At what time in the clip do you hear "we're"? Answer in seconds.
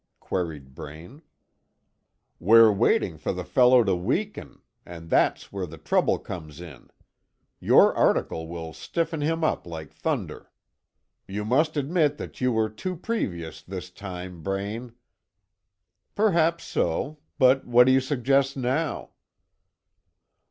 2.39-2.71